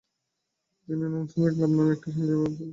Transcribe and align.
তিনি 0.87 1.05
nonsense 1.05 1.53
club 1.55 1.71
নামে 1.71 1.91
একটি 1.95 2.09
সংঘ 2.11 2.29
গড়ে 2.29 2.47
তুলেছিলেন। 2.47 2.69